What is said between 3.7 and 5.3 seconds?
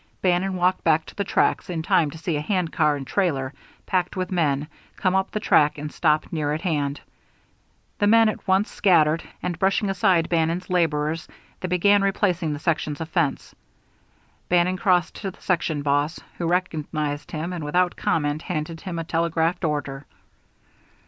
packed with men, come up